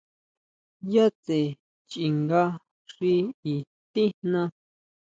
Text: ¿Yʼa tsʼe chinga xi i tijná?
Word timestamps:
¿Yʼa 0.91 1.05
tsʼe 1.23 1.39
chinga 1.91 2.41
xi 2.93 3.11
i 3.53 3.55
tijná? 3.91 4.41